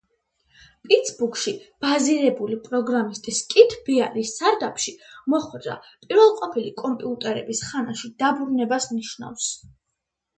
[0.85, 1.51] პიცბურგში
[1.85, 4.93] ბაზირებული პროგრამისტის კით ბეარის სარდაფში
[5.33, 9.53] მოხვედრა პირველყოფილი კომპიუტერების ხანაში დაბრუნებას ნიშნავს.